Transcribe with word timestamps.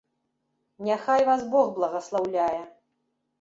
Няхай 0.87 1.21
вас 1.27 1.41
бог 1.57 1.67
благаслаўляе. 1.77 2.61